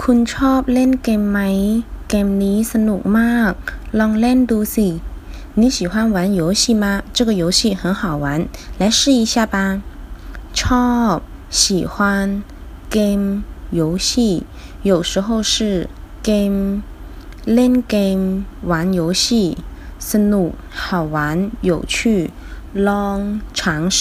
[0.00, 1.40] คุณชอบเล่นเกมไหม
[2.08, 3.52] เกมนี้สนุกมาก
[3.98, 4.88] ลองเล่นดูสิ
[5.60, 6.84] 你喜欢玩游戏吗？
[7.16, 9.56] 这个游戏很好玩，来试一下吧。
[10.58, 11.20] ชอบ
[11.50, 12.42] 喜欢
[12.94, 14.44] game 游戏，
[14.82, 15.88] 有时候是
[16.22, 16.82] game
[17.54, 18.18] เล่นเกม
[18.70, 19.58] 玩游戏
[19.98, 20.50] สนุก
[20.82, 21.94] 好玩有趣
[22.86, 23.18] ลอง
[23.58, 24.00] 尝试